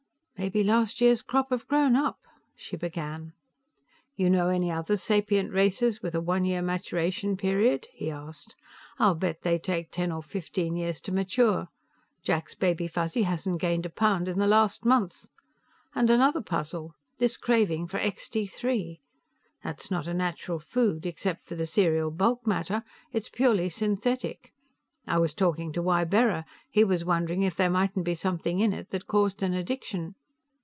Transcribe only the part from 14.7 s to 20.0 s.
month. And another puzzle; this craving for Extee Three. That's